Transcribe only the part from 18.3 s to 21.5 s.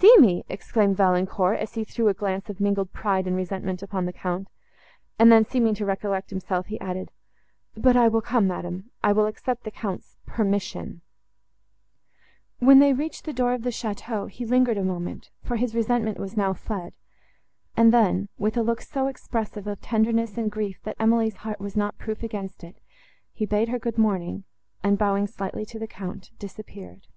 with a look so expressive of tenderness and grief, that Emily's